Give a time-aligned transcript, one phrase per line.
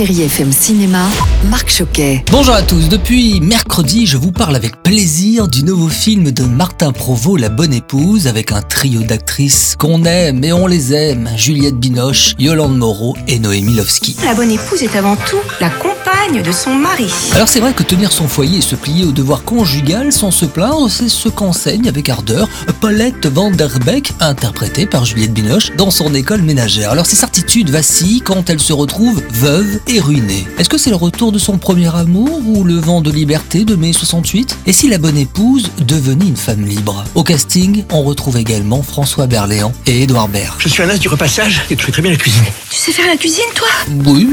[0.00, 1.10] Chérie FM Cinéma,
[1.50, 2.24] Marc Choquet.
[2.32, 6.90] Bonjour à tous, depuis mercredi je vous parle avec plaisir du nouveau film de Martin
[6.90, 11.76] Provost, La Bonne Épouse, avec un trio d'actrices qu'on aime et on les aime, Juliette
[11.76, 14.16] Binoche, Yolande Moreau et Noémie Lovski.
[14.24, 17.10] La bonne épouse est avant tout la compagne de son mari.
[17.34, 20.44] Alors c'est vrai que tenir son foyer et se plier au devoir conjugal sans se
[20.44, 22.48] plaindre, c'est ce qu'enseigne avec ardeur
[22.80, 26.92] Paulette Van Der Beek, interprétée par Juliette Binoche, dans son école ménagère.
[26.92, 30.46] Alors ses certitudes vacillent quand elle se retrouve veuve et ruinée.
[30.58, 33.74] Est-ce que c'est le retour de son premier amour ou le vent de liberté de
[33.74, 37.04] mai 68 Et si la bonne épouse devenait une femme libre?
[37.16, 40.54] Au casting, on retrouve également François Berléand et Édouard Baird.
[40.58, 42.44] Je suis un as du repassage et tu fais très bien la cuisine.
[42.70, 43.68] Tu sais faire la cuisine, toi?
[44.06, 44.28] Oui,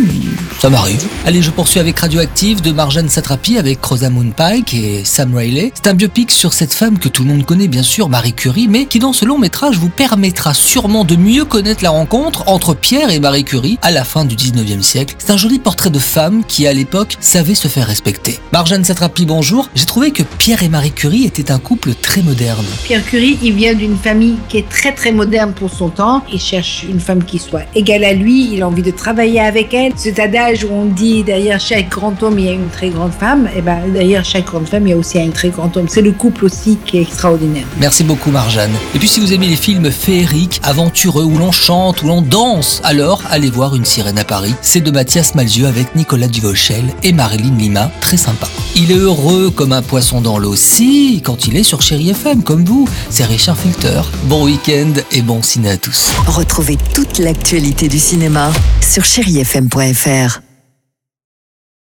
[0.61, 1.03] ça m'arrive.
[1.25, 5.71] Allez, je poursuis avec Radioactive de Marjane Satrapi avec Rosamund Pike et Sam Riley.
[5.73, 8.67] C'est un biopic sur cette femme que tout le monde connaît bien sûr, Marie Curie,
[8.67, 12.73] mais qui dans ce long métrage vous permettra sûrement de mieux connaître la rencontre entre
[12.73, 15.15] Pierre et Marie Curie à la fin du 19e siècle.
[15.17, 18.39] C'est un joli portrait de femme qui à l'époque savait se faire respecter.
[18.51, 19.69] Marjane Satrapi, bonjour.
[19.73, 22.65] J'ai trouvé que Pierre et Marie Curie étaient un couple très moderne.
[22.83, 26.23] Pierre Curie, il vient d'une famille qui est très très moderne pour son temps.
[26.33, 28.49] Il cherche une femme qui soit égale à lui.
[28.53, 29.93] Il a envie de travailler avec elle.
[29.95, 33.11] Cet adage où on dit derrière chaque grand homme il y a une très grande
[33.11, 35.85] femme, et ben derrière chaque grande femme il y a aussi un très grand homme.
[35.87, 37.67] C'est le couple aussi qui est extraordinaire.
[37.79, 38.71] Merci beaucoup Marjane.
[38.95, 42.81] Et puis si vous aimez les films féeriques, aventureux, où l'on chante, où l'on danse,
[42.83, 44.55] alors allez voir Une sirène à Paris.
[44.63, 48.47] C'est de Mathias Malzieu avec Nicolas Duvauchel et Marilyn Lima, très sympa.
[48.75, 52.41] Il est heureux comme un poisson dans l'eau, si, quand il est sur Chéri FM,
[52.41, 52.89] comme vous.
[53.11, 54.01] C'est Richard Filter.
[54.23, 56.09] Bon week-end et bon ciné à tous.
[56.25, 58.51] Retrouvez toute l'actualité du cinéma
[58.81, 60.46] sur chérifm.fr.